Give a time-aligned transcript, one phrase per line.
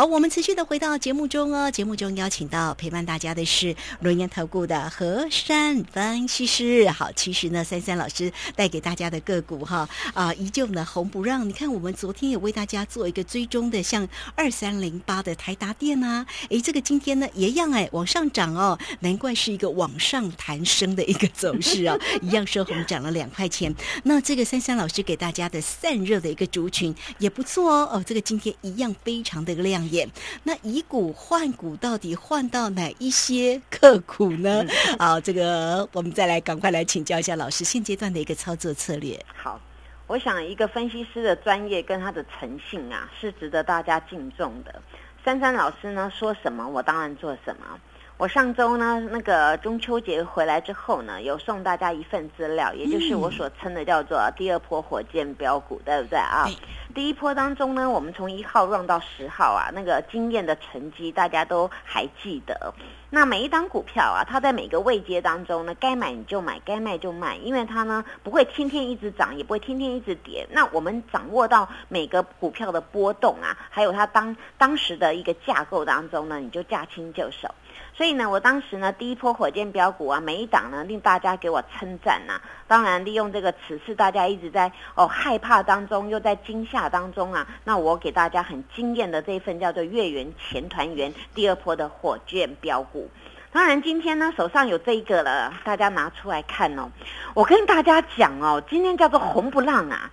[0.00, 1.70] 好，我们持续的回到节目中哦。
[1.70, 6.88] 节目中邀请到陪伴大家的是轮研投顾的何山分析师。
[6.88, 11.46] 好，其实呢，珊珊老师带给大家的个股哈啊，依旧呢红不让。
[11.46, 23.74] 你看，我们昨天也为大家做一个追踪的，像二三零八的台达电啊，诶，这个今天呢也一样哎，往上涨哦，难怪是一个往上弹升的一个走势啊， 一样收红涨了两块钱。
[24.04, 30.08] 那这个珊珊老师给大家的散热的一个族群也不错哦，哦，这个今天一样非常的亮眼。
[30.44, 34.64] 那以股换股到底换到哪一些个股呢？
[34.98, 39.18] 好，这个我们再来赶快来请教一下老师现阶段的一个操作策略。
[39.36, 39.60] 好，
[40.06, 44.80] 我想一个分析师的专业跟他的诚信啊，是值得大家敬重的。
[45.24, 47.78] 珊珊老师呢说什么，我当然做什么。
[48.16, 56.46] 我上周呢，那个中秋节回来之后呢，有送大家一份资料，也就是我所称的叫做第二波火箭标股，对不对啊？
[56.94, 62.72] 第一波当中呢，我们从一号 run 到十号啊，那个经验的成绩大家都还记得。
[63.10, 70.46] 那每一档股票啊，它在每个位阶当中呢，该买你就买，该卖就卖，因为它呢不会天天一直涨，也不会天天一直跌。
[70.50, 77.48] 那我们掌握到每个股票的波动啊，还有它当当时的一个架构当中呢，你就驾轻就熟。
[77.92, 82.40] 所以呢，我当时呢，第一波火箭标股啊，每一档呢令大家给我称赞呐。
[82.68, 93.10] 当然，利用这个此次大家一直在哦害怕当中，又在惊吓当中啊，那我给大家很惊艳的这一份叫做月圆前团圆第二波的火箭标股。
[93.52, 96.88] 当然，今天呢手上有这一个了，大家拿出来看哦。
[97.34, 100.10] 我跟大家讲哦，今天叫做红不浪啊。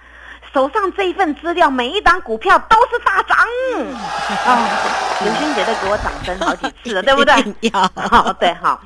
[0.53, 3.37] 手上这一份资料，每一档股票都是大涨
[4.45, 4.59] 啊！
[5.23, 7.71] 刘星姐都给我掌声好几次了， 对不对？
[8.09, 8.81] 好，对，好。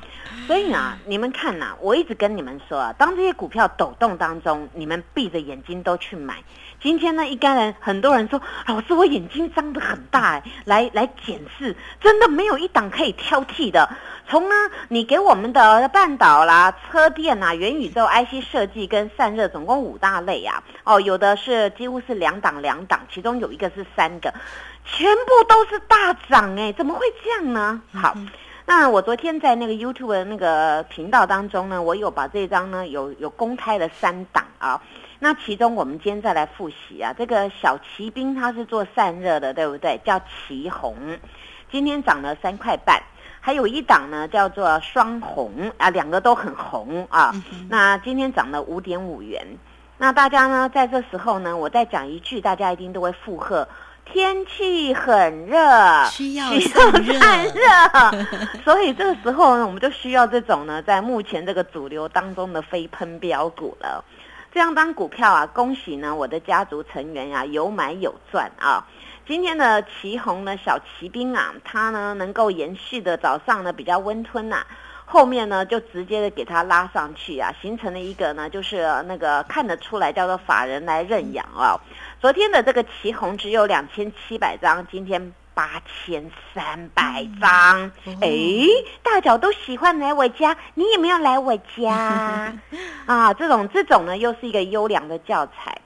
[0.46, 6.42] 所以啊，你们看呐，我一直跟你们说啊，当这些股票抖动当中，你们闭着眼睛都去买。
[6.80, 13.88] 今天呢，一干人很多人说，老师我眼睛张得很大，来来检视，真的没有一档可以挑剔的。
[14.28, 14.54] 从呢，
[14.88, 20.62] 你给我们的半导啦、车电啊、元宇宙、IC 设计跟散热，总共五大类啊。
[20.84, 24.34] 哦，有的是几乎是两档两档，其中有一个是三个，
[24.84, 27.80] 全部都是大涨哎，怎么会这样呢？
[27.92, 28.16] 好。
[28.74, 34.80] 那我昨天在那个 YouTube 的那个频道当中呢，我有把这张呢有有公开了三档啊。
[35.18, 40.00] 那其中我们今天再来复习啊，这个小骑兵它是做散热的，对不对？
[40.02, 40.96] 叫旗红，
[41.70, 42.98] 今天涨了三块半。
[43.40, 47.30] 还有一档呢叫做双红啊，两个都很红啊。
[47.68, 49.46] 那今天涨了五点五元。
[49.98, 53.68] 那大家呢在这时候呢，我再讲一句，大家一定都会附和。
[54.04, 55.58] 天气很热，
[56.10, 56.92] 需要散
[57.46, 57.62] 热，
[58.62, 64.04] 所以这个时候呢，我们就需要这种呢，在目前这个主流当中的飞喷标股了。
[64.52, 68.86] 这样当股票啊，恭喜呢，我的家族成员呀，有买有赚啊。
[69.26, 74.66] 今天的旗红呢，小骑兵啊，它呢能够延续的早上呢比较温吞呐，
[75.06, 81.80] 后面呢就直接的给它拉上去啊，形成了一个呢，就是那个看得出来叫做法人来认养啊。
[82.22, 87.90] 昨天的这个旗红只有两千七百张，今天八千三百张。
[88.20, 88.30] 哎，
[89.02, 92.56] 大脚都喜欢来我家，你有没有来我家？
[93.06, 95.76] 啊，这种这种呢，又是一个优良的教材。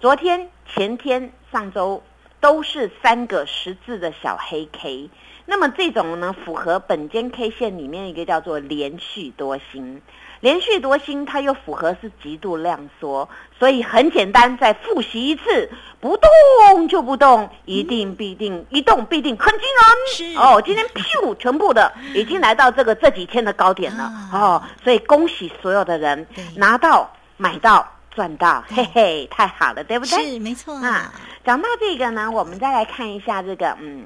[0.00, 2.02] 昨天、前天、上周
[2.40, 5.10] 都是三个十字的小黑 K。
[5.44, 10.00] 那么这种呢，符合本间 K 线里面一个叫做连续多星。
[10.42, 13.28] 连续多星，它又符合是极度量缩，
[13.60, 15.70] 所以很简单，再复习一次，
[16.00, 20.36] 不动就不动，一定必定一动必定很惊人。
[20.36, 26.26] 哦，今天噗，全部的已经来到这个这几天的高点了哦，所以恭喜所有的人
[26.56, 30.32] 拿到、买到、赚到，嘿嘿，太好了，对不对？
[30.32, 31.14] 是没错啊。
[31.44, 34.04] 讲到这个呢，我们再来看一下这个，嗯，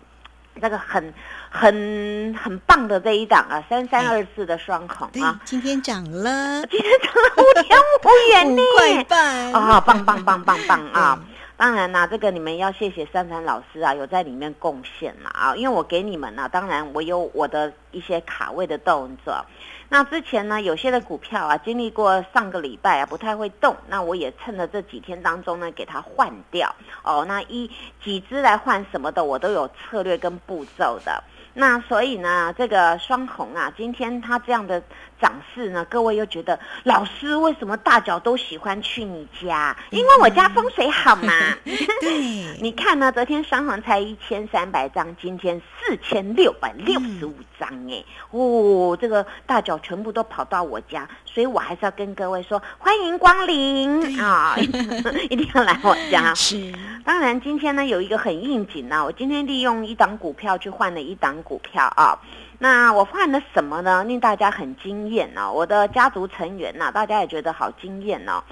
[0.60, 1.14] 这个很。
[1.56, 11.18] 很很棒的这一档啊，三三二四的双孔啊，今天涨了，今天涨了五点五元呢，五块半啊，棒棒棒棒棒 啊！
[11.56, 19.42] 当然啦，这个你们要谢谢珊珊老师啊，有在里面贡献了啊，因为我给你们呢，当然我有我的一些卡位的动作。
[19.88, 23.74] 那之前呢，有些的股票啊，经历过上个礼拜啊，不太会动。
[23.88, 27.24] 那我也趁着这几天当中呢，给它换掉哦。
[27.26, 27.70] 那一
[28.04, 31.24] 几只来换什么的，我都有策略跟步骤的。
[31.58, 34.82] 那所以呢，这个双红啊，今天它这样的
[35.18, 39.74] 涨势呢，各位又觉得老师为什么大脚都喜欢去你家？
[39.88, 41.32] 因为我家风水好嘛。
[42.00, 54.56] 对，你看呢，昨天双红才一千三百张，今天四千六百六十五张，哎，哦，这个大脚全部都跑到我家，所以我还是要跟各位说，欢迎光临啊，
[55.28, 56.32] 一定要来我家。
[56.36, 56.72] 是，
[57.04, 62.18] 当然今天呢有一个很应景啊，我今天利用一档股票去换了一档股票啊。
[62.58, 64.02] 那我换了什么呢？
[64.04, 65.52] 令大家很惊艳哦！
[65.52, 68.42] 我的家族成员呐，大家也觉得好惊艳哦。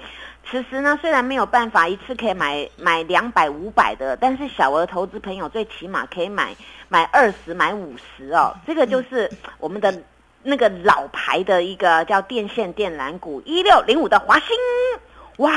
[0.49, 6.55] 此时呢，虽然没有办法一次可以买买两百五百的，但是小额投资朋友最起码可以买
[6.87, 8.55] 买二十买五十哦。
[8.65, 9.93] 这个就是我们的
[10.43, 14.49] 那个老牌的一个叫电线电缆股一六零五的华兴，
[15.37, 15.51] 哇！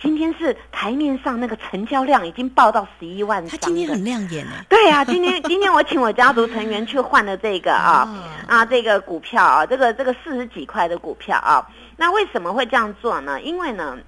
[0.00, 4.52] 今天是台面上那个成交量已经爆到十一万张，它今天很亮眼呢。
[4.68, 8.08] 对啊，今天今天我请我家族成员去换了这个啊
[8.48, 11.64] 啊这个股票啊，这个这个四十几块的股票啊，
[11.96, 13.40] 那为什么会这样做呢？
[13.40, 13.98] 因为呢。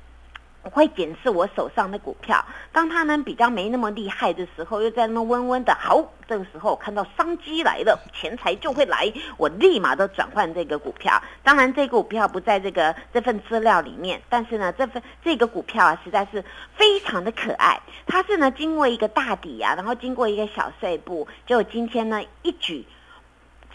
[0.66, 2.42] 我会检视我手上的股票，
[2.72, 11.22] 当它呢比较没那么厉害的时候，又在那么温温的，好，这个时候看到商机来了，钱财就会来，我立马都转换这个股票。
[11.42, 16.42] 当然，这个股票不在这个这份资料里面，但是呢，这份这个股票啊，实在是
[16.75, 17.78] 非常的可爱。
[18.06, 22.86] 它是呢经过一个大底啊，然后经过一个小碎步，就今天呢一举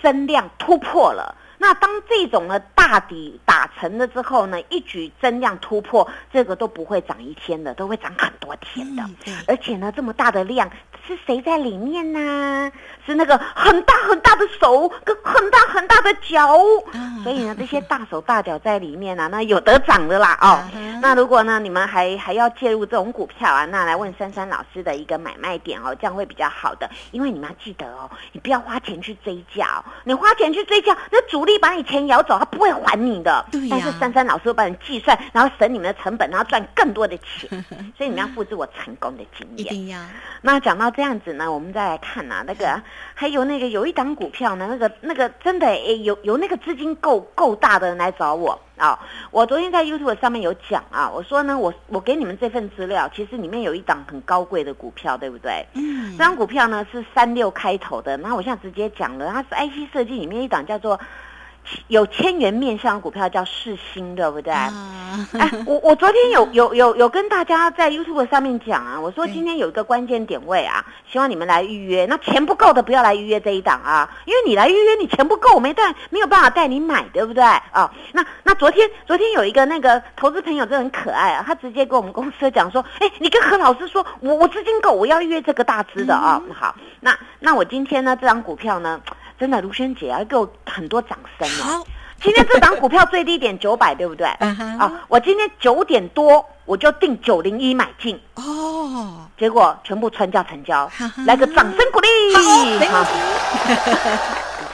[0.02, 1.36] 增量突破了。
[1.62, 9.04] 那当这种呢大底打成了之后呢，一举增量突破，这个都不会涨一天的，都会涨很多天的。
[9.46, 10.72] 而且呢，这么大的量
[11.10, 12.72] 是谁在里面呢？
[13.06, 16.56] 是那个很大很大的手跟很大很大的脚。
[17.24, 20.64] 所以呢，这些大手大脚在里面呢，那有得涨的啦哦。
[21.02, 26.90] 那如果呢，你们还还要介入这种股票啊，那来问珊珊老师的一个买卖点哦，这样会比较好的。
[27.12, 31.40] 因为你们要记得哦，你不要花钱去追价，你花钱去追价，那主。
[31.50, 33.44] 力把你钱咬走，他不会还你的。
[33.52, 37.50] 对但是珊珊老师会帮你计算，然后省你们的成本，然后赚更多的钱。
[37.98, 39.60] 所以你们要复制我成功的经验。
[39.60, 39.98] 一定要。
[40.42, 42.82] 那讲到这样子呢，我们再来看呐，那个
[43.16, 49.00] 还有那个有一档股票呢，那个那个真的诶，有有那个资金够够大的人来找我啊。
[49.32, 55.66] 我昨天在 YouTube 上面有讲啊，我说呢，我我给你们这份资料，其实里面有一档很高贵的股票，对不对？
[55.76, 56.12] 嗯。
[56.18, 61.00] 这张股票呢是三六开头的，那我现在直接讲了，它是 IC 设计里面一档叫做。
[61.88, 64.54] 有千元面向股票叫世新，对不对？
[64.54, 64.72] 哎，
[65.66, 72.06] 我我昨天有有有有跟大家在 YouTube 上面讲啊，我说今天有一个关键点位啊，希望你们来预约。
[72.06, 77.44] 那钱不够的不要来预约这一档啊，因为你来预约你钱不够，我没带没有办法带你买，对不对？
[77.44, 86.42] 啊，那那昨天昨天有一个那个投资朋友真的很可爱啊，他直接跟我们公司讲说，哎，你跟何老师说我我资金够，我要预约这个大资的啊。
[86.54, 89.02] 好，那那我今天呢这张股票呢？
[89.40, 90.46] 真的，卢萱姐啊给我
[90.80, 91.86] 很多掌声哦！
[92.24, 94.26] 今天这档股票最低点九百，对不对？
[94.28, 100.90] 啊，我今天九点多我就定九零一买进哦，结果全部穿价成交，
[101.26, 102.08] 来个掌声鼓励！
[102.88, 103.06] 好。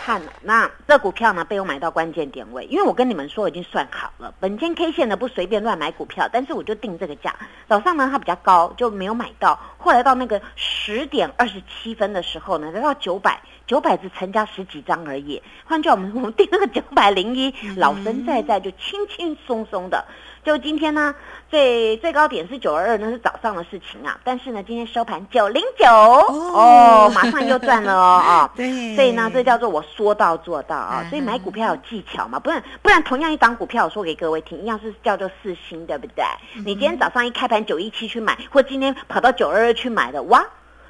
[0.06, 7.34] 看，那这股票呢被我买到关键点位，因为我跟你们说已经算好了，本间 K 线呢不随便乱买股票，但是我就定这个价。
[7.68, 15.42] 早上呢它比较高，就没有买到，后来到那个十点二十七分的时候呢，来到九百，九百只成交十几张而已。
[15.66, 20.06] 换句话我们我们定那个九百零一，老神在在就轻轻松松的。
[20.46, 21.16] 就今天呢，
[21.50, 24.16] 最最高点是九二二，那是早上的事情啊。
[24.24, 28.50] 但是呢，今天收盘九零九哦，马上又赚了哦啊。
[28.56, 31.04] 对，所以呢，这叫做我说到做到啊。
[31.10, 36.24] 所以买股票有技巧嘛，不然不然同样一档股票，我说给各位听，一样是叫做四星，对不对？
[36.58, 40.46] 你今天早上一开盘九一七去买，或今天跑到九二二去买的，哇！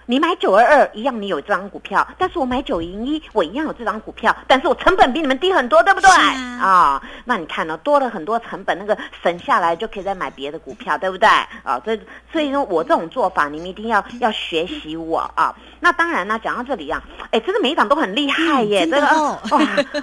[0.08, 6.10] 你买九二二一样，你有这张股票，但是我买九零一，我一样有这张股票，但是我成本比你们低很多，对不对？
[6.10, 11.28] 啊，那你看呢，多了很多成本，那个省下来就可以再买别的股票，对不对？
[11.64, 12.00] 啊，所以
[12.32, 15.56] 所以说我这种做法，你们一定要要学习我啊。
[15.80, 19.40] 那当然呢，讲到这里啊，哎，真的每一档都很厉害耶，这个哇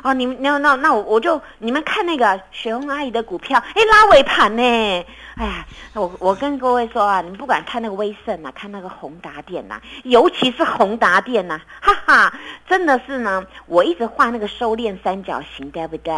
[0.03, 5.05] 哦，你们那那那我我就你们看那个雪红阿姨的股票，哎，拉尾盘呢？
[5.37, 9.81] 哎呀，我我跟各位说啊，你们不管看那个威盛啊，看那个宏达电呐。
[10.05, 12.35] 尤其是宏达电呐，哈哈，
[12.69, 16.13] 真的是呢，我一直画那个收敛三角形，对不对？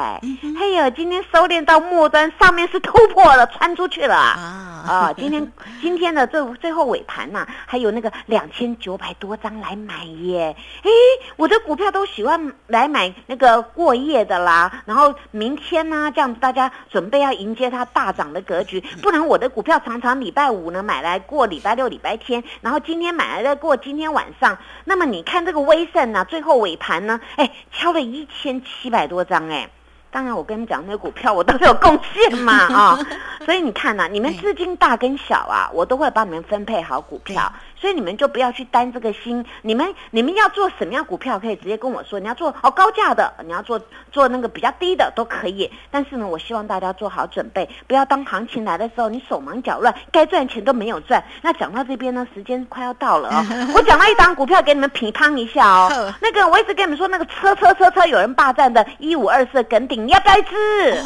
[0.59, 4.74] 嘿呦，今天收敛到末端，上面是突破了，穿出去了啊！
[4.87, 10.55] 啊，今天今天的最最后尾盘呐，还有那个两千九百多张来买耶。
[10.83, 10.91] 哎，
[11.37, 14.83] 我的股票都喜欢来买那个过夜的啦。
[14.85, 24.59] 然后明天呢，这样子大家准备要迎接它大涨的格局，不然我的股票常常礼拜五呢买来过礼拜六、礼拜天，然后今天买来再过今天晚上。
[24.85, 29.71] 那么你看这个威盛呢，最后尾盘呢，哎，敲了一千七百多张哎。
[30.14, 32.99] 当然，我跟你们讲，那股票我都有贡献嘛啊，
[33.44, 37.52] 所以你看呐，你们资金大跟小啊，我都会帮你们分配好股票。
[37.81, 39.45] 所以你们就不要去担这个心。
[39.62, 42.19] 你们你们要做什么样股票，可以直接跟我说。
[42.19, 43.81] 你要做哦高价的，你要做
[44.12, 45.71] 做那个比较低的都可以。
[45.90, 51.23] 但是呢，我希望大家做好准备，不要当行情来的时候你手忙脚乱，该赚钱都没有赚。
[51.43, 53.45] 那讲到这边呢，时间快要到了哦。
[53.75, 56.14] 我讲到一张股票给你们品乓一下哦。
[56.21, 61.02] 那个我一直跟你们说，那个车车车车有人霸占的，一五二四耿鼎，你要不要吃？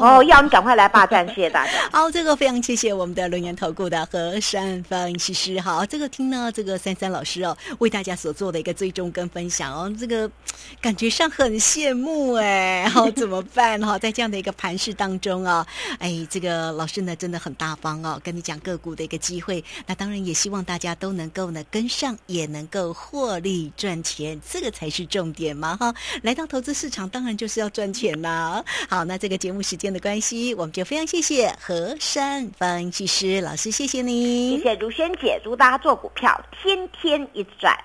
[0.00, 1.72] 哦，要你赶快来霸占，谢谢大家。
[1.90, 5.60] 好，这个非常谢谢我们的龙岩投顾的何山分析师。
[5.60, 10.30] 好，这个听呢，这个三三老师哦，为大家所做的一个追踪跟分享哦，这个
[10.80, 12.86] 感觉上很羡慕哎。
[12.92, 13.98] 好，怎么办哈？
[13.98, 15.66] 在这样的一个盘势当中啊，
[15.98, 19.64] 哎，这个老师呢真的很大方哦，跟你讲个股的一个机会。
[19.86, 25.94] 那当然也希望大家都能够呢跟上，也能够获利赚钱，这个才是重点嘛哈。
[26.22, 28.64] 来到投资市场，当然就是要赚钱啦。
[28.88, 29.88] 好，那这个节目时间。
[29.88, 37.76] 的关系，我们就非常谢谢何山分析师老师，谢谢你，谢谢如萱姐，祝大家做股票天天一转。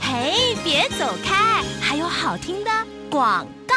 [0.00, 2.70] 嘿，别走开，还有好听的
[3.10, 3.74] 广告。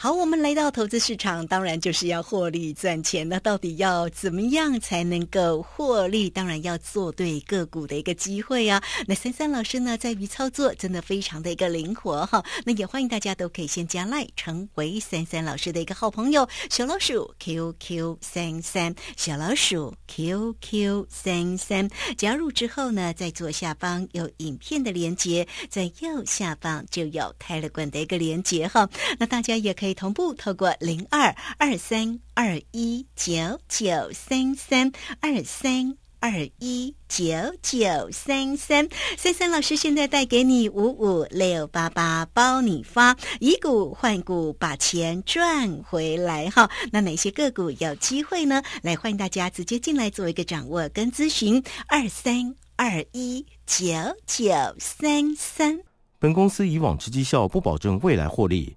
[0.00, 3.28] 好，我们来到投资市场，当然就是要获利赚钱。
[3.28, 6.30] 那到底要怎么样才能够获利？
[6.30, 8.80] 当然要做对个股的一个机会啊。
[9.08, 12.40] 那三三老师呢，在于操作真的非常的一个灵活哈。
[12.64, 16.48] 那也欢迎大家都可以先加赖，成为三三老师的一个好朋友。
[16.70, 28.88] 小老鼠 QQ 三三，小老鼠 QQ 三三，加入之后呢，在左下方有影片的连接，在右下方就有泰勒管的一个连接哈。
[29.18, 37.24] 那大家也可以同步透过零二二三二一九九三三二三二一九
[37.62, 46.68] 九三三三三老师现在带给你五五六八八包你发，以股换股把钱赚回来哈。
[46.90, 48.62] 那哪些个股有机会呢？
[48.82, 53.86] 来欢迎大家直接进来做一个掌握跟咨询二三二一九
[54.26, 55.78] 九三三。
[56.18, 58.76] 本公司以往之绩效不保证未来获利。